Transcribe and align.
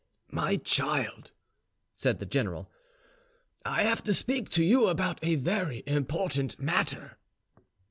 "My 0.31 0.55
child," 0.55 1.31
said 1.93 2.17
the 2.17 2.25
general, 2.25 2.71
"I 3.63 3.83
have 3.83 4.01
to 4.05 4.15
speak 4.15 4.49
to 4.49 4.63
you 4.63 4.87
about 4.87 5.19
a 5.21 5.35
very 5.35 5.83
important 5.85 6.59
matter." 6.59 7.19